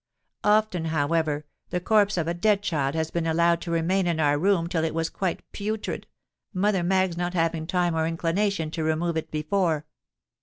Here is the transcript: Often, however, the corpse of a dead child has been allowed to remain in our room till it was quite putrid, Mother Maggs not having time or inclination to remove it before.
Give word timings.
Often, 0.43 0.85
however, 0.85 1.45
the 1.69 1.79
corpse 1.79 2.17
of 2.17 2.27
a 2.27 2.33
dead 2.33 2.63
child 2.63 2.95
has 2.95 3.11
been 3.11 3.27
allowed 3.27 3.61
to 3.61 3.69
remain 3.69 4.07
in 4.07 4.19
our 4.19 4.35
room 4.35 4.65
till 4.67 4.83
it 4.83 4.95
was 4.95 5.11
quite 5.11 5.43
putrid, 5.51 6.07
Mother 6.55 6.81
Maggs 6.81 7.17
not 7.17 7.35
having 7.35 7.67
time 7.67 7.95
or 7.95 8.07
inclination 8.07 8.71
to 8.71 8.83
remove 8.83 9.15
it 9.15 9.29
before. 9.29 9.85